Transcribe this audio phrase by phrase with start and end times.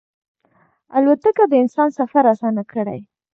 [0.97, 2.99] الوتکه د انسان سفر اسانه کړی.